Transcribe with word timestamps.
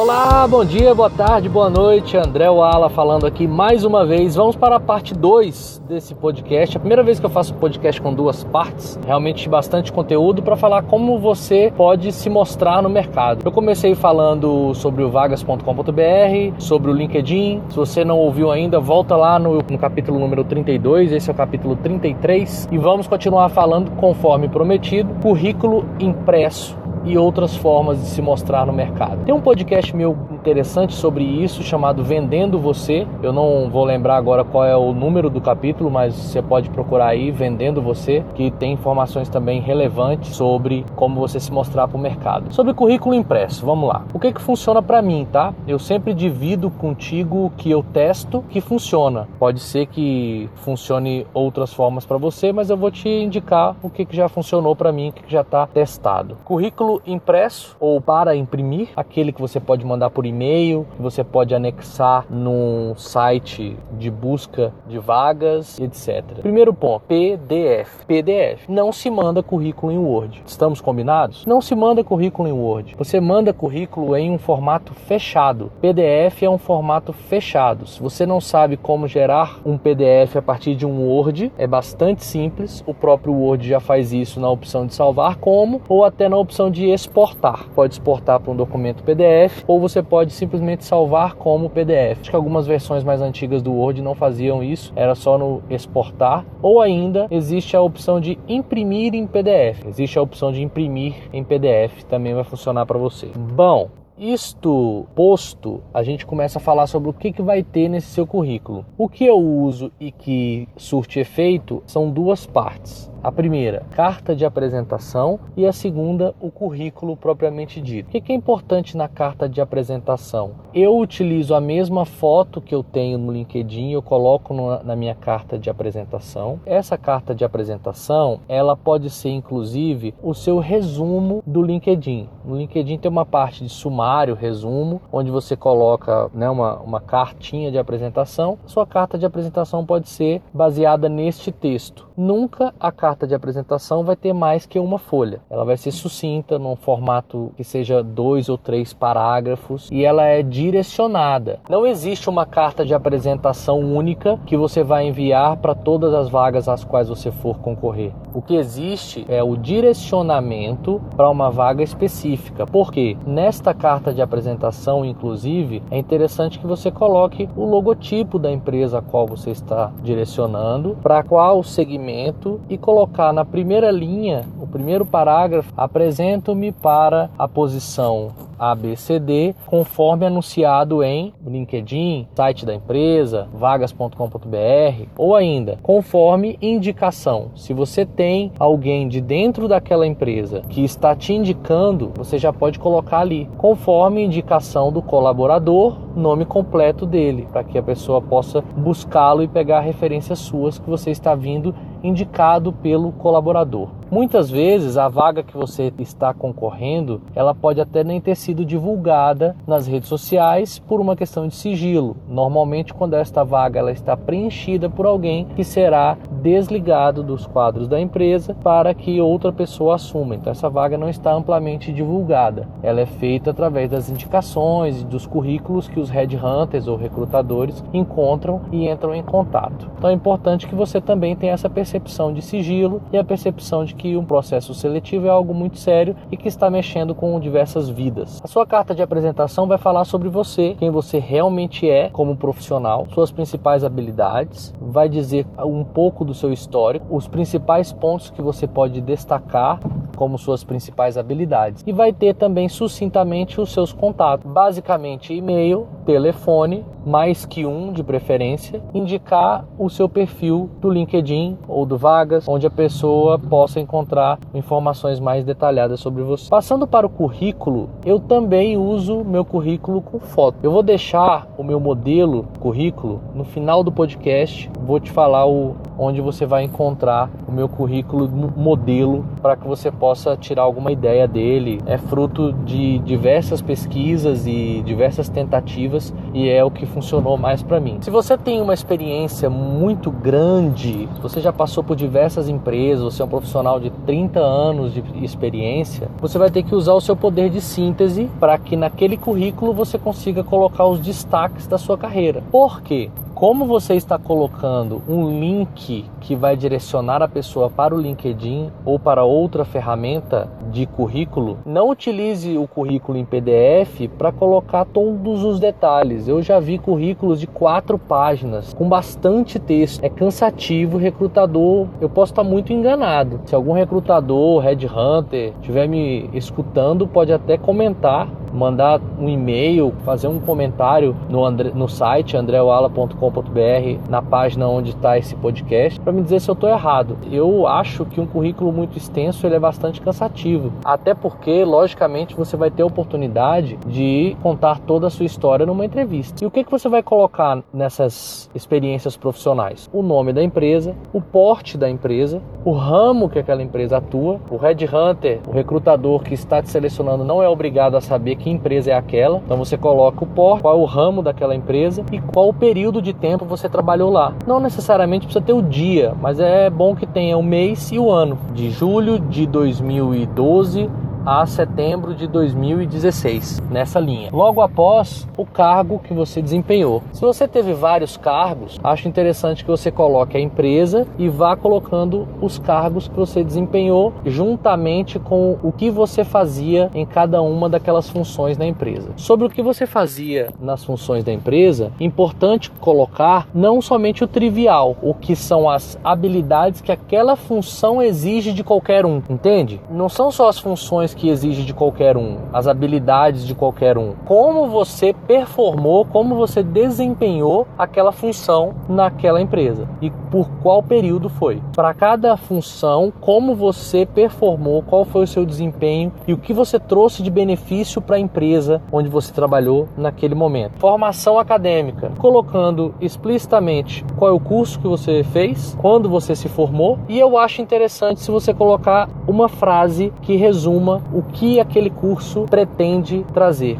Olá, 0.00 0.48
bom 0.48 0.64
dia, 0.64 0.94
boa 0.94 1.10
tarde, 1.10 1.46
boa 1.46 1.68
noite. 1.68 2.16
André 2.16 2.48
Wala 2.48 2.88
falando 2.88 3.26
aqui 3.26 3.46
mais 3.46 3.84
uma 3.84 4.06
vez. 4.06 4.34
Vamos 4.34 4.56
para 4.56 4.76
a 4.76 4.80
parte 4.80 5.12
2 5.12 5.82
desse 5.86 6.14
podcast. 6.14 6.74
A 6.74 6.80
primeira 6.80 7.02
vez 7.02 7.20
que 7.20 7.26
eu 7.26 7.28
faço 7.28 7.52
podcast 7.52 8.00
com 8.00 8.14
duas 8.14 8.42
partes, 8.42 8.98
realmente 9.04 9.46
bastante 9.46 9.92
conteúdo 9.92 10.42
para 10.42 10.56
falar 10.56 10.84
como 10.84 11.18
você 11.18 11.70
pode 11.76 12.12
se 12.12 12.30
mostrar 12.30 12.82
no 12.82 12.88
mercado. 12.88 13.42
Eu 13.44 13.52
comecei 13.52 13.94
falando 13.94 14.72
sobre 14.72 15.04
o 15.04 15.10
vagas.com.br, 15.10 16.54
sobre 16.56 16.90
o 16.90 16.94
LinkedIn. 16.94 17.60
Se 17.68 17.76
você 17.76 18.02
não 18.02 18.16
ouviu 18.16 18.50
ainda, 18.50 18.80
volta 18.80 19.14
lá 19.14 19.38
no, 19.38 19.56
no 19.56 19.78
capítulo 19.78 20.18
número 20.18 20.44
32, 20.44 21.12
esse 21.12 21.28
é 21.28 21.32
o 21.34 21.36
capítulo 21.36 21.76
33, 21.76 22.70
e 22.72 22.78
vamos 22.78 23.06
continuar 23.06 23.50
falando 23.50 23.90
conforme 23.96 24.48
prometido, 24.48 25.12
currículo 25.20 25.84
impresso 25.98 26.79
e 27.04 27.16
outras 27.16 27.56
formas 27.56 28.00
de 28.00 28.06
se 28.06 28.20
mostrar 28.20 28.66
no 28.66 28.72
mercado. 28.72 29.24
Tem 29.24 29.34
um 29.34 29.40
podcast 29.40 29.94
meu 29.94 30.14
interessante 30.40 30.94
sobre 30.94 31.22
isso 31.22 31.62
chamado 31.62 32.02
Vendendo 32.02 32.58
Você. 32.58 33.06
Eu 33.22 33.32
não 33.32 33.68
vou 33.68 33.84
lembrar 33.84 34.16
agora 34.16 34.42
qual 34.42 34.64
é 34.64 34.74
o 34.74 34.94
número 34.94 35.28
do 35.28 35.40
capítulo, 35.40 35.90
mas 35.90 36.14
você 36.14 36.40
pode 36.40 36.70
procurar 36.70 37.08
aí 37.08 37.30
Vendendo 37.30 37.82
Você, 37.82 38.24
que 38.34 38.50
tem 38.50 38.72
informações 38.72 39.28
também 39.28 39.60
relevantes 39.60 40.34
sobre 40.34 40.84
como 40.96 41.20
você 41.20 41.38
se 41.38 41.52
mostrar 41.52 41.86
para 41.86 41.96
o 41.96 42.00
mercado. 42.00 42.52
Sobre 42.54 42.72
currículo 42.72 43.14
impresso, 43.14 43.66
vamos 43.66 43.88
lá. 43.88 44.04
O 44.14 44.18
que 44.18 44.32
que 44.32 44.40
funciona 44.40 44.82
para 44.82 45.02
mim, 45.02 45.26
tá? 45.30 45.52
Eu 45.68 45.78
sempre 45.78 46.14
divido 46.14 46.70
contigo 46.70 47.46
o 47.46 47.50
que 47.50 47.70
eu 47.70 47.82
testo 47.82 48.42
que 48.48 48.62
funciona. 48.62 49.28
Pode 49.38 49.60
ser 49.60 49.86
que 49.86 50.48
funcione 50.56 51.26
outras 51.34 51.72
formas 51.72 52.06
para 52.06 52.16
você, 52.16 52.50
mas 52.50 52.70
eu 52.70 52.78
vou 52.78 52.90
te 52.90 53.08
indicar 53.08 53.76
o 53.82 53.90
que 53.90 54.06
que 54.06 54.16
já 54.16 54.28
funcionou 54.28 54.74
para 54.74 54.90
mim, 54.90 55.10
o 55.10 55.12
que, 55.12 55.22
que 55.22 55.32
já 55.32 55.42
está 55.42 55.66
testado. 55.66 56.38
Currículo 56.44 57.02
impresso 57.06 57.76
ou 57.78 58.00
para 58.00 58.34
imprimir, 58.34 58.88
aquele 58.96 59.32
que 59.32 59.40
você 59.40 59.60
pode 59.60 59.84
mandar 59.84 60.08
por 60.08 60.29
e-mail, 60.30 60.86
você 60.98 61.22
pode 61.22 61.54
anexar 61.54 62.26
num 62.30 62.94
site 62.96 63.76
de 63.98 64.10
busca 64.10 64.72
de 64.86 64.98
vagas, 64.98 65.78
etc. 65.78 66.40
Primeiro 66.40 66.72
ponto, 66.72 67.02
PDF. 67.06 68.04
PDF. 68.06 68.68
Não 68.68 68.92
se 68.92 69.10
manda 69.10 69.42
currículo 69.42 69.92
em 69.92 69.98
Word. 69.98 70.42
Estamos 70.46 70.80
combinados? 70.80 71.44
Não 71.44 71.60
se 71.60 71.74
manda 71.74 72.02
currículo 72.02 72.48
em 72.48 72.52
Word. 72.52 72.94
Você 72.96 73.20
manda 73.20 73.52
currículo 73.52 74.16
em 74.16 74.30
um 74.30 74.38
formato 74.38 74.94
fechado. 74.94 75.70
PDF 75.80 76.42
é 76.42 76.50
um 76.50 76.58
formato 76.58 77.12
fechado. 77.12 77.86
Se 77.86 78.00
você 78.00 78.24
não 78.24 78.40
sabe 78.40 78.76
como 78.76 79.06
gerar 79.06 79.60
um 79.64 79.76
PDF 79.76 80.36
a 80.36 80.42
partir 80.42 80.74
de 80.74 80.86
um 80.86 81.08
Word, 81.08 81.52
é 81.58 81.66
bastante 81.66 82.24
simples. 82.24 82.82
O 82.86 82.94
próprio 82.94 83.34
Word 83.34 83.68
já 83.68 83.80
faz 83.80 84.12
isso 84.12 84.40
na 84.40 84.48
opção 84.48 84.86
de 84.86 84.94
salvar 84.94 85.36
como 85.36 85.80
ou 85.88 86.04
até 86.04 86.28
na 86.28 86.36
opção 86.36 86.70
de 86.70 86.86
exportar. 86.86 87.66
Pode 87.74 87.94
exportar 87.94 88.40
para 88.40 88.52
um 88.52 88.56
documento 88.56 89.02
PDF 89.02 89.64
ou 89.66 89.80
você 89.80 90.02
pode 90.02 90.19
pode 90.20 90.34
simplesmente 90.34 90.84
salvar 90.84 91.34
como 91.34 91.70
PDF. 91.70 92.20
Acho 92.20 92.28
que 92.28 92.36
algumas 92.36 92.66
versões 92.66 93.02
mais 93.02 93.22
antigas 93.22 93.62
do 93.62 93.72
Word 93.72 94.02
não 94.02 94.14
faziam 94.14 94.62
isso, 94.62 94.92
era 94.94 95.14
só 95.14 95.38
no 95.38 95.62
exportar. 95.70 96.44
Ou 96.60 96.82
ainda 96.82 97.26
existe 97.30 97.74
a 97.74 97.80
opção 97.80 98.20
de 98.20 98.38
imprimir 98.46 99.14
em 99.14 99.26
PDF. 99.26 99.86
Existe 99.86 100.18
a 100.18 100.22
opção 100.22 100.52
de 100.52 100.62
imprimir 100.62 101.14
em 101.32 101.42
PDF, 101.42 102.02
também 102.04 102.34
vai 102.34 102.44
funcionar 102.44 102.84
para 102.84 102.98
você. 102.98 103.28
Bom, 103.34 103.88
isto 104.20 105.06
posto, 105.14 105.80
a 105.94 106.02
gente 106.02 106.26
começa 106.26 106.58
a 106.58 106.62
falar 106.62 106.86
sobre 106.86 107.08
o 107.08 107.12
que, 107.14 107.32
que 107.32 107.40
vai 107.40 107.62
ter 107.62 107.88
nesse 107.88 108.08
seu 108.08 108.26
currículo. 108.26 108.84
O 108.98 109.08
que 109.08 109.24
eu 109.24 109.38
uso 109.38 109.90
e 109.98 110.12
que 110.12 110.68
surte 110.76 111.18
efeito 111.18 111.82
são 111.86 112.10
duas 112.10 112.44
partes. 112.44 113.10
A 113.22 113.30
primeira, 113.30 113.84
carta 113.90 114.34
de 114.34 114.46
apresentação, 114.46 115.38
e 115.54 115.66
a 115.66 115.72
segunda, 115.72 116.34
o 116.40 116.50
currículo 116.50 117.14
propriamente 117.18 117.78
dito. 117.78 118.08
O 118.08 118.10
que 118.10 118.32
é 118.32 118.34
importante 118.34 118.96
na 118.96 119.08
carta 119.08 119.46
de 119.46 119.60
apresentação? 119.60 120.52
Eu 120.72 120.96
utilizo 120.96 121.54
a 121.54 121.60
mesma 121.60 122.06
foto 122.06 122.62
que 122.62 122.74
eu 122.74 122.82
tenho 122.82 123.18
no 123.18 123.30
LinkedIn, 123.30 123.90
eu 123.90 124.00
coloco 124.00 124.54
na 124.82 124.96
minha 124.96 125.14
carta 125.14 125.58
de 125.58 125.68
apresentação. 125.68 126.60
Essa 126.64 126.96
carta 126.96 127.34
de 127.34 127.44
apresentação, 127.44 128.40
ela 128.48 128.74
pode 128.74 129.10
ser 129.10 129.28
inclusive 129.30 130.14
o 130.22 130.32
seu 130.32 130.58
resumo 130.58 131.42
do 131.46 131.62
LinkedIn. 131.62 132.26
No 132.42 132.56
LinkedIn 132.56 132.96
tem 132.96 133.10
uma 133.10 133.26
parte 133.26 133.62
de 133.62 133.70
sumário, 133.70 134.09
resumo, 134.34 135.00
onde 135.12 135.30
você 135.30 135.56
coloca 135.56 136.30
né, 136.34 136.48
uma, 136.48 136.76
uma 136.76 137.00
cartinha 137.00 137.70
de 137.70 137.78
apresentação. 137.78 138.58
Sua 138.66 138.86
carta 138.86 139.18
de 139.18 139.26
apresentação 139.26 139.84
pode 139.84 140.08
ser 140.08 140.42
baseada 140.52 141.08
neste 141.08 141.52
texto. 141.52 142.08
Nunca 142.16 142.74
a 142.78 142.92
carta 142.92 143.26
de 143.26 143.34
apresentação 143.34 144.04
vai 144.04 144.16
ter 144.16 144.32
mais 144.32 144.66
que 144.66 144.78
uma 144.78 144.98
folha. 144.98 145.40
Ela 145.48 145.64
vai 145.64 145.76
ser 145.76 145.90
sucinta, 145.90 146.58
num 146.58 146.76
formato 146.76 147.52
que 147.56 147.64
seja 147.64 148.02
dois 148.02 148.48
ou 148.48 148.58
três 148.58 148.92
parágrafos 148.92 149.88
e 149.90 150.04
ela 150.04 150.24
é 150.24 150.42
direcionada. 150.42 151.60
Não 151.68 151.86
existe 151.86 152.28
uma 152.28 152.46
carta 152.46 152.84
de 152.84 152.94
apresentação 152.94 153.80
única 153.80 154.38
que 154.46 154.56
você 154.56 154.82
vai 154.82 155.06
enviar 155.06 155.56
para 155.56 155.74
todas 155.74 156.12
as 156.14 156.28
vagas 156.28 156.68
às 156.68 156.84
quais 156.84 157.08
você 157.08 157.30
for 157.30 157.58
concorrer. 157.58 158.12
O 158.34 158.42
que 158.42 158.56
existe 158.56 159.24
é 159.28 159.42
o 159.42 159.56
direcionamento 159.56 161.00
para 161.16 161.28
uma 161.28 161.50
vaga 161.50 161.82
específica. 161.82 162.66
Porque 162.66 163.16
nesta 163.26 163.74
carta 163.74 163.99
de 164.08 164.22
apresentação, 164.22 165.04
inclusive, 165.04 165.82
é 165.90 165.98
interessante 165.98 166.58
que 166.58 166.66
você 166.66 166.90
coloque 166.90 167.46
o 167.54 167.66
logotipo 167.66 168.38
da 168.38 168.50
empresa 168.50 168.98
a 168.98 169.02
qual 169.02 169.26
você 169.26 169.50
está 169.50 169.92
direcionando, 170.02 170.96
para 171.02 171.22
qual 171.22 171.62
segmento 171.62 172.58
e 172.70 172.78
colocar 172.78 173.32
na 173.32 173.44
primeira 173.44 173.90
linha, 173.90 174.46
o 174.58 174.66
primeiro 174.66 175.04
parágrafo, 175.04 175.72
apresento-me 175.76 176.72
para 176.72 177.28
a 177.38 177.46
posição 177.46 178.49
ABCD, 178.60 179.54
conforme 179.64 180.26
anunciado 180.26 181.02
em 181.02 181.32
LinkedIn, 181.46 182.28
site 182.36 182.66
da 182.66 182.74
empresa, 182.74 183.48
vagas.com.br, 183.54 185.06
ou 185.16 185.34
ainda, 185.34 185.78
conforme 185.82 186.58
indicação. 186.60 187.52
Se 187.56 187.72
você 187.72 188.04
tem 188.04 188.52
alguém 188.58 189.08
de 189.08 189.22
dentro 189.22 189.66
daquela 189.66 190.06
empresa 190.06 190.60
que 190.68 190.84
está 190.84 191.16
te 191.16 191.32
indicando, 191.32 192.12
você 192.14 192.36
já 192.36 192.52
pode 192.52 192.78
colocar 192.78 193.20
ali, 193.20 193.48
conforme 193.56 194.22
indicação 194.22 194.92
do 194.92 195.00
colaborador, 195.00 195.96
nome 196.14 196.44
completo 196.44 197.06
dele, 197.06 197.48
para 197.50 197.64
que 197.64 197.78
a 197.78 197.82
pessoa 197.82 198.20
possa 198.20 198.60
buscá-lo 198.76 199.42
e 199.42 199.48
pegar 199.48 199.80
referências 199.80 200.38
suas 200.38 200.78
que 200.78 200.90
você 200.90 201.10
está 201.10 201.34
vindo 201.34 201.74
indicado 202.02 202.72
pelo 202.72 203.12
colaborador. 203.12 203.99
Muitas 204.10 204.50
vezes 204.50 204.96
a 204.96 205.06
vaga 205.06 205.40
que 205.40 205.56
você 205.56 205.92
está 206.00 206.34
concorrendo, 206.34 207.22
ela 207.32 207.54
pode 207.54 207.80
até 207.80 208.02
nem 208.02 208.20
ter 208.20 208.34
sido 208.34 208.64
divulgada 208.64 209.54
nas 209.64 209.86
redes 209.86 210.08
sociais 210.08 210.80
por 210.80 211.00
uma 211.00 211.14
questão 211.14 211.46
de 211.46 211.54
sigilo. 211.54 212.16
Normalmente 212.28 212.92
quando 212.92 213.14
esta 213.14 213.44
vaga 213.44 213.78
ela 213.78 213.92
está 213.92 214.16
preenchida 214.16 214.90
por 214.90 215.06
alguém 215.06 215.44
que 215.54 215.62
será 215.62 216.18
desligado 216.42 217.22
dos 217.22 217.46
quadros 217.46 217.86
da 217.86 218.00
empresa 218.00 218.52
para 218.52 218.92
que 218.94 219.20
outra 219.20 219.52
pessoa 219.52 219.94
assuma. 219.94 220.34
Então 220.34 220.50
essa 220.50 220.68
vaga 220.68 220.98
não 220.98 221.08
está 221.08 221.32
amplamente 221.32 221.92
divulgada. 221.92 222.66
Ela 222.82 223.02
é 223.02 223.06
feita 223.06 223.52
através 223.52 223.88
das 223.88 224.10
indicações 224.10 225.02
e 225.02 225.04
dos 225.04 225.24
currículos 225.24 225.86
que 225.86 226.00
os 226.00 226.10
headhunters 226.10 226.88
ou 226.88 226.96
recrutadores 226.96 227.84
encontram 227.92 228.62
e 228.72 228.88
entram 228.88 229.14
em 229.14 229.22
contato. 229.22 229.88
Então 229.96 230.10
é 230.10 230.12
importante 230.12 230.66
que 230.66 230.74
você 230.74 231.00
também 231.00 231.36
tenha 231.36 231.52
essa 231.52 231.70
percepção 231.70 232.32
de 232.32 232.42
sigilo 232.42 233.00
e 233.12 233.16
a 233.16 233.22
percepção 233.22 233.84
de 233.84 233.99
que 234.00 234.16
um 234.16 234.24
processo 234.24 234.72
seletivo 234.72 235.26
é 235.26 235.28
algo 235.28 235.52
muito 235.52 235.78
sério 235.78 236.16
e 236.32 236.36
que 236.36 236.48
está 236.48 236.70
mexendo 236.70 237.14
com 237.14 237.38
diversas 237.38 237.90
vidas. 237.90 238.40
A 238.42 238.48
sua 238.48 238.64
carta 238.66 238.94
de 238.94 239.02
apresentação 239.02 239.66
vai 239.66 239.76
falar 239.76 240.06
sobre 240.06 240.30
você, 240.30 240.74
quem 240.78 240.90
você 240.90 241.18
realmente 241.18 241.88
é 241.88 242.08
como 242.08 242.34
profissional, 242.34 243.06
suas 243.12 243.30
principais 243.30 243.84
habilidades, 243.84 244.72
vai 244.80 245.06
dizer 245.06 245.46
um 245.58 245.84
pouco 245.84 246.24
do 246.24 246.32
seu 246.32 246.50
histórico, 246.50 247.14
os 247.14 247.28
principais 247.28 247.92
pontos 247.92 248.30
que 248.30 248.40
você 248.40 248.66
pode 248.66 249.02
destacar 249.02 249.78
como 250.16 250.38
suas 250.38 250.64
principais 250.64 251.18
habilidades 251.18 251.82
e 251.86 251.92
vai 251.92 252.12
ter 252.12 252.34
também 252.34 252.68
sucintamente 252.70 253.60
os 253.60 253.70
seus 253.70 253.92
contatos, 253.92 254.50
basicamente 254.50 255.34
e-mail, 255.34 255.86
telefone, 256.06 256.84
mais 257.04 257.44
que 257.44 257.64
um 257.66 257.92
de 257.92 258.02
preferência, 258.02 258.82
indicar 258.92 259.64
o 259.78 259.88
seu 259.88 260.08
perfil 260.08 260.70
do 260.80 260.90
LinkedIn 260.90 261.58
ou 261.68 261.86
do 261.86 261.96
Vagas, 261.96 262.48
onde 262.48 262.66
a 262.66 262.70
pessoa 262.70 263.38
possa 263.38 263.80
encontrar 263.80 264.38
informações 264.54 265.20
mais 265.20 265.44
detalhadas 265.44 266.00
sobre 266.00 266.22
você. 266.22 266.48
Passando 266.48 266.86
para 266.86 267.06
o 267.06 267.10
currículo, 267.10 267.90
eu 268.04 268.18
também 268.18 268.76
uso 268.76 269.24
meu 269.24 269.44
currículo 269.44 270.00
com 270.00 270.18
foto. 270.20 270.56
Eu 270.62 270.70
vou 270.70 270.82
deixar 270.82 271.46
o 271.56 271.62
meu 271.62 271.80
modelo 271.80 272.46
currículo 272.58 273.20
no 273.34 273.44
final 273.44 273.82
do 273.82 273.92
podcast, 273.92 274.70
vou 274.80 275.00
te 275.00 275.10
falar 275.10 275.46
o, 275.46 275.76
onde 275.98 276.20
você 276.20 276.46
vai 276.46 276.64
encontrar 276.64 277.30
o 277.46 277.52
meu 277.52 277.68
currículo 277.68 278.28
modelo 278.56 279.24
para 279.42 279.56
que 279.56 279.66
você 279.66 279.90
possa 279.90 280.36
tirar 280.36 280.62
alguma 280.62 280.92
ideia 280.92 281.26
dele. 281.26 281.80
É 281.86 281.98
fruto 281.98 282.52
de 282.52 282.98
diversas 283.00 283.60
pesquisas 283.62 284.46
e 284.46 284.82
diversas 284.84 285.28
tentativas 285.28 286.14
e 286.32 286.48
é 286.48 286.64
o 286.64 286.70
que 286.70 286.86
funcionou 286.90 287.36
mais 287.36 287.62
para 287.62 287.80
mim. 287.80 287.98
Se 288.00 288.10
você 288.10 288.36
tem 288.36 288.60
uma 288.60 288.74
experiência 288.74 289.48
muito 289.48 290.10
grande, 290.10 291.08
você 291.22 291.40
já 291.40 291.52
passou 291.52 291.82
por 291.82 291.96
diversas 291.96 292.48
empresas, 292.48 293.02
você 293.02 293.22
é 293.22 293.24
um 293.24 293.28
profissional 293.28 293.80
de 293.80 293.90
30 294.06 294.40
anos 294.40 294.92
de 294.92 295.02
experiência, 295.24 296.08
você 296.20 296.38
vai 296.38 296.50
ter 296.50 296.62
que 296.62 296.74
usar 296.74 296.92
o 296.92 297.00
seu 297.00 297.16
poder 297.16 297.50
de 297.50 297.60
síntese 297.60 298.28
para 298.38 298.58
que 298.58 298.76
naquele 298.76 299.16
currículo 299.16 299.72
você 299.72 299.98
consiga 299.98 300.44
colocar 300.44 300.86
os 300.86 301.00
destaques 301.00 301.66
da 301.66 301.78
sua 301.78 301.96
carreira. 301.96 302.42
Por 302.50 302.82
quê? 302.82 303.10
Como 303.40 303.64
você 303.64 303.94
está 303.94 304.18
colocando 304.18 305.00
um 305.08 305.40
link 305.40 306.04
que 306.20 306.36
vai 306.36 306.54
direcionar 306.58 307.22
a 307.22 307.26
pessoa 307.26 307.70
para 307.70 307.94
o 307.94 307.98
LinkedIn 307.98 308.70
ou 308.84 308.98
para 308.98 309.24
outra 309.24 309.64
ferramenta 309.64 310.46
de 310.70 310.84
currículo, 310.84 311.56
não 311.64 311.88
utilize 311.88 312.58
o 312.58 312.68
currículo 312.68 313.16
em 313.16 313.24
PDF 313.24 314.10
para 314.18 314.30
colocar 314.30 314.84
todos 314.84 315.42
os 315.42 315.58
detalhes. 315.58 316.28
Eu 316.28 316.42
já 316.42 316.60
vi 316.60 316.76
currículos 316.76 317.40
de 317.40 317.46
quatro 317.46 317.98
páginas 317.98 318.74
com 318.74 318.86
bastante 318.86 319.58
texto. 319.58 320.04
É 320.04 320.10
cansativo, 320.10 320.98
recrutador. 320.98 321.86
Eu 321.98 322.10
posso 322.10 322.32
estar 322.32 322.44
muito 322.44 322.74
enganado. 322.74 323.40
Se 323.46 323.54
algum 323.54 323.72
recrutador, 323.72 324.62
headhunter, 324.62 325.54
estiver 325.62 325.88
me 325.88 326.28
escutando, 326.34 327.06
pode 327.06 327.32
até 327.32 327.56
comentar 327.56 328.28
mandar 328.52 329.00
um 329.18 329.28
e-mail, 329.28 329.92
fazer 330.04 330.28
um 330.28 330.40
comentário 330.40 331.16
no, 331.28 331.50
no 331.50 331.88
site 331.88 332.36
andreoala.com.br, 332.36 334.08
na 334.08 334.22
página 334.22 334.68
onde 334.68 334.90
está 334.90 335.18
esse 335.18 335.34
podcast, 335.36 336.00
para 336.00 336.12
me 336.12 336.22
dizer 336.22 336.40
se 336.40 336.50
eu 336.50 336.54
estou 336.54 336.68
errado. 336.68 337.16
Eu 337.30 337.66
acho 337.66 338.04
que 338.04 338.20
um 338.20 338.26
currículo 338.26 338.72
muito 338.72 338.96
extenso 338.96 339.46
ele 339.46 339.56
é 339.56 339.60
bastante 339.60 340.00
cansativo, 340.00 340.72
até 340.84 341.14
porque, 341.14 341.64
logicamente, 341.64 342.34
você 342.34 342.56
vai 342.56 342.70
ter 342.70 342.82
a 342.82 342.86
oportunidade 342.86 343.78
de 343.86 344.36
contar 344.42 344.78
toda 344.80 345.06
a 345.06 345.10
sua 345.10 345.26
história 345.26 345.66
numa 345.66 345.84
entrevista. 345.84 346.42
E 346.42 346.46
o 346.46 346.50
que, 346.50 346.64
que 346.64 346.70
você 346.70 346.88
vai 346.88 347.02
colocar 347.02 347.62
nessas 347.72 348.50
experiências 348.54 349.16
profissionais? 349.16 349.88
O 349.92 350.02
nome 350.02 350.32
da 350.32 350.42
empresa, 350.42 350.94
o 351.12 351.20
porte 351.20 351.76
da 351.76 351.88
empresa, 351.88 352.42
o 352.64 352.72
ramo 352.72 353.28
que 353.28 353.38
aquela 353.38 353.62
empresa 353.62 353.98
atua, 353.98 354.40
o 354.50 354.56
headhunter, 354.56 355.40
o 355.46 355.52
recrutador 355.52 356.22
que 356.22 356.34
está 356.34 356.62
te 356.62 356.70
selecionando 356.70 357.24
não 357.24 357.42
é 357.42 357.48
obrigado 357.48 357.96
a 357.96 358.00
saber 358.00 358.36
que 358.40 358.50
empresa 358.50 358.90
é 358.90 358.94
aquela. 358.94 359.40
Então 359.44 359.56
você 359.56 359.76
coloca 359.76 360.24
o 360.24 360.26
porte, 360.26 360.62
qual 360.62 360.74
é 360.74 360.80
o 360.80 360.84
ramo 360.84 361.22
daquela 361.22 361.54
empresa 361.54 362.04
e 362.10 362.20
qual 362.20 362.48
o 362.48 362.54
período 362.54 363.00
de 363.00 363.12
tempo 363.12 363.44
você 363.44 363.68
trabalhou 363.68 364.10
lá. 364.10 364.34
Não 364.46 364.58
necessariamente 364.58 365.26
precisa 365.26 365.44
ter 365.44 365.52
o 365.52 365.62
dia, 365.62 366.14
mas 366.20 366.40
é 366.40 366.68
bom 366.68 366.94
que 366.94 367.06
tenha 367.06 367.36
o 367.36 367.42
mês 367.42 367.92
e 367.92 367.98
o 367.98 368.10
ano. 368.10 368.38
De 368.52 368.70
julho 368.70 369.18
de 369.18 369.46
2012 369.46 370.88
a 371.24 371.44
setembro 371.46 372.14
de 372.14 372.26
2016, 372.26 373.60
nessa 373.70 374.00
linha. 374.00 374.30
Logo 374.32 374.60
após 374.60 375.28
o 375.36 375.44
cargo 375.44 375.98
que 375.98 376.14
você 376.14 376.40
desempenhou. 376.40 377.02
Se 377.12 377.20
você 377.20 377.46
teve 377.46 377.72
vários 377.72 378.16
cargos, 378.16 378.78
acho 378.82 379.08
interessante 379.08 379.64
que 379.64 379.70
você 379.70 379.90
coloque 379.90 380.36
a 380.36 380.40
empresa 380.40 381.06
e 381.18 381.28
vá 381.28 381.56
colocando 381.56 382.26
os 382.40 382.58
cargos 382.58 383.08
que 383.08 383.16
você 383.16 383.44
desempenhou 383.44 384.12
juntamente 384.24 385.18
com 385.18 385.58
o 385.62 385.72
que 385.72 385.90
você 385.90 386.24
fazia 386.24 386.90
em 386.94 387.04
cada 387.04 387.42
uma 387.42 387.68
daquelas 387.68 388.08
funções 388.08 388.56
da 388.56 388.66
empresa. 388.66 389.10
Sobre 389.16 389.46
o 389.46 389.50
que 389.50 389.62
você 389.62 389.86
fazia 389.86 390.48
nas 390.60 390.84
funções 390.84 391.24
da 391.24 391.32
empresa, 391.32 391.92
importante 392.00 392.70
colocar 392.70 393.46
não 393.54 393.80
somente 393.82 394.24
o 394.24 394.28
trivial, 394.28 394.96
o 395.02 395.14
que 395.14 395.36
são 395.36 395.68
as 395.68 395.98
habilidades 396.02 396.80
que 396.80 396.92
aquela 396.92 397.36
função 397.36 398.02
exige 398.02 398.52
de 398.52 398.64
qualquer 398.64 399.04
um, 399.04 399.22
entende? 399.28 399.80
Não 399.90 400.08
são 400.08 400.30
só 400.30 400.48
as 400.48 400.58
funções 400.58 401.09
que 401.14 401.28
exige 401.28 401.64
de 401.64 401.74
qualquer 401.74 402.16
um, 402.16 402.38
as 402.52 402.66
habilidades 402.66 403.46
de 403.46 403.54
qualquer 403.54 403.98
um. 403.98 404.14
Como 404.24 404.68
você 404.68 405.14
performou, 405.26 406.04
como 406.04 406.34
você 406.34 406.62
desempenhou 406.62 407.66
aquela 407.78 408.12
função 408.12 408.74
naquela 408.88 409.40
empresa 409.40 409.88
e 410.00 410.10
por 410.30 410.48
qual 410.62 410.82
período 410.82 411.28
foi. 411.28 411.60
Para 411.74 411.92
cada 411.94 412.36
função, 412.36 413.12
como 413.20 413.54
você 413.54 414.06
performou, 414.06 414.82
qual 414.82 415.04
foi 415.04 415.24
o 415.24 415.26
seu 415.26 415.44
desempenho 415.44 416.12
e 416.26 416.32
o 416.32 416.38
que 416.38 416.52
você 416.52 416.78
trouxe 416.78 417.22
de 417.22 417.30
benefício 417.30 418.00
para 418.00 418.16
a 418.16 418.20
empresa 418.20 418.82
onde 418.92 419.08
você 419.08 419.32
trabalhou 419.32 419.88
naquele 419.96 420.34
momento. 420.34 420.78
Formação 420.78 421.38
acadêmica, 421.38 422.12
colocando 422.18 422.94
explicitamente 423.00 424.04
qual 424.16 424.30
é 424.30 424.34
o 424.34 424.40
curso 424.40 424.78
que 424.78 424.86
você 424.86 425.22
fez, 425.24 425.76
quando 425.80 426.08
você 426.08 426.34
se 426.34 426.48
formou, 426.48 426.98
e 427.08 427.18
eu 427.18 427.38
acho 427.38 427.62
interessante 427.62 428.20
se 428.20 428.30
você 428.30 428.52
colocar 428.52 429.08
uma 429.26 429.48
frase 429.48 430.12
que 430.22 430.36
resuma 430.36 430.99
o 431.12 431.22
que 431.22 431.60
aquele 431.60 431.90
curso 431.90 432.46
pretende 432.48 433.24
trazer. 433.32 433.78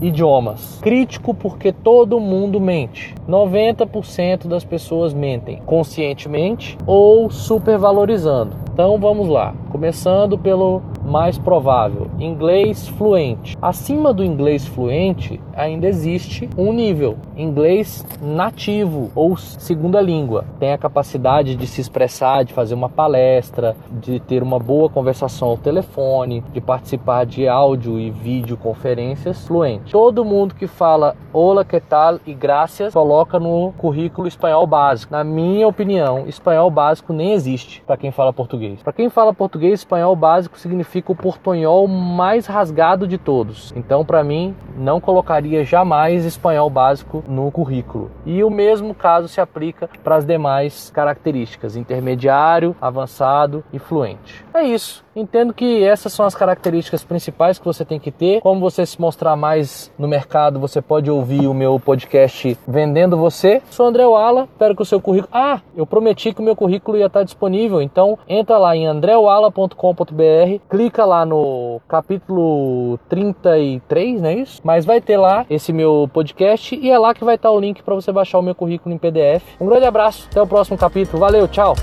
Idiomas. 0.00 0.80
Crítico 0.82 1.32
porque 1.32 1.72
todo 1.72 2.18
mundo 2.20 2.60
mente. 2.60 3.14
90% 3.28 4.46
das 4.46 4.64
pessoas 4.64 5.14
mentem 5.14 5.62
conscientemente 5.64 6.76
ou 6.86 7.30
supervalorizando. 7.30 8.56
Então 8.72 8.98
vamos 8.98 9.28
lá, 9.28 9.54
começando 9.70 10.36
pelo 10.36 10.82
mais 11.04 11.38
provável, 11.38 12.10
inglês 12.18 12.88
fluente. 12.88 13.56
Acima 13.60 14.12
do 14.12 14.24
inglês 14.24 14.66
fluente 14.66 15.40
ainda 15.54 15.86
existe 15.86 16.48
um 16.56 16.72
nível, 16.72 17.16
inglês 17.36 18.04
nativo 18.20 19.10
ou 19.14 19.36
segunda 19.36 20.00
língua. 20.00 20.44
Tem 20.58 20.72
a 20.72 20.78
capacidade 20.78 21.54
de 21.54 21.66
se 21.66 21.80
expressar, 21.80 22.44
de 22.44 22.52
fazer 22.52 22.74
uma 22.74 22.88
palestra, 22.88 23.76
de 23.90 24.18
ter 24.20 24.42
uma 24.42 24.58
boa 24.58 24.88
conversação 24.88 25.48
ao 25.48 25.58
telefone, 25.58 26.42
de 26.52 26.60
participar 26.60 27.26
de 27.26 27.46
áudio 27.46 28.00
e 28.00 28.10
vídeo 28.10 28.56
conferências 28.56 29.46
fluente. 29.46 29.92
Todo 29.92 30.24
mundo 30.24 30.54
que 30.54 30.66
fala 30.66 31.14
hola, 31.32 31.64
que 31.64 31.80
tal 31.80 32.18
e 32.26 32.32
graças 32.32 32.94
coloca 32.94 33.38
no 33.38 33.72
currículo 33.76 34.26
espanhol 34.26 34.66
básico. 34.66 35.12
Na 35.12 35.24
minha 35.24 35.66
opinião, 35.68 36.24
espanhol 36.26 36.70
básico 36.70 37.12
nem 37.12 37.32
existe 37.32 37.82
para 37.86 37.96
quem 37.96 38.10
fala 38.10 38.32
português. 38.32 38.82
Para 38.82 38.92
quem 38.92 39.08
fala 39.10 39.34
português, 39.34 39.80
espanhol 39.80 40.16
básico 40.16 40.58
significa 40.58 40.93
o 41.00 41.16
portunhol 41.16 41.86
mais 41.86 42.46
rasgado 42.46 43.06
de 43.06 43.18
todos. 43.18 43.72
Então, 43.76 44.04
para 44.04 44.22
mim, 44.22 44.54
não 44.76 45.00
colocaria 45.00 45.64
jamais 45.64 46.24
espanhol 46.24 46.68
básico 46.68 47.22
no 47.28 47.50
currículo. 47.50 48.10
E 48.26 48.42
o 48.42 48.50
mesmo 48.50 48.94
caso 48.94 49.28
se 49.28 49.40
aplica 49.40 49.88
para 50.02 50.16
as 50.16 50.26
demais 50.26 50.90
características: 50.90 51.76
intermediário, 51.76 52.76
avançado 52.80 53.64
e 53.72 53.78
fluente. 53.78 54.44
É 54.52 54.62
isso. 54.62 55.04
Entendo 55.16 55.54
que 55.54 55.84
essas 55.84 56.12
são 56.12 56.26
as 56.26 56.34
características 56.34 57.04
principais 57.04 57.58
que 57.58 57.64
você 57.64 57.84
tem 57.84 58.00
que 58.00 58.10
ter. 58.10 58.40
Como 58.40 58.60
você 58.60 58.84
se 58.84 59.00
mostrar 59.00 59.36
mais 59.36 59.92
no 59.96 60.08
mercado, 60.08 60.58
você 60.58 60.82
pode 60.82 61.08
ouvir 61.08 61.46
o 61.46 61.54
meu 61.54 61.78
podcast 61.78 62.58
Vendendo 62.66 63.16
Você. 63.16 63.62
Sou 63.70 63.86
André 63.86 64.04
Wala, 64.04 64.48
espero 64.50 64.74
que 64.74 64.82
o 64.82 64.84
seu 64.84 65.00
currículo. 65.00 65.30
Ah, 65.32 65.60
eu 65.76 65.86
prometi 65.86 66.34
que 66.34 66.40
o 66.40 66.44
meu 66.44 66.56
currículo 66.56 66.98
ia 66.98 67.06
estar 67.06 67.22
disponível, 67.22 67.80
então 67.80 68.18
entra 68.28 68.58
lá 68.58 68.74
em 68.74 68.86
andreoala.com.br, 68.86 70.60
clica 70.84 71.04
lá 71.06 71.24
no 71.24 71.80
capítulo 71.88 72.98
33, 73.08 74.20
não 74.20 74.28
é 74.28 74.34
isso? 74.34 74.60
Mas 74.62 74.84
vai 74.84 75.00
ter 75.00 75.16
lá 75.16 75.46
esse 75.48 75.72
meu 75.72 76.08
podcast 76.12 76.74
e 76.74 76.90
é 76.90 76.98
lá 76.98 77.14
que 77.14 77.24
vai 77.24 77.36
estar 77.36 77.50
o 77.50 77.58
link 77.58 77.82
para 77.82 77.94
você 77.94 78.12
baixar 78.12 78.38
o 78.38 78.42
meu 78.42 78.54
currículo 78.54 78.94
em 78.94 78.98
PDF. 78.98 79.42
Um 79.58 79.66
grande 79.66 79.86
abraço, 79.86 80.28
até 80.30 80.42
o 80.42 80.46
próximo 80.46 80.76
capítulo. 80.76 81.18
Valeu, 81.18 81.48
tchau! 81.48 81.74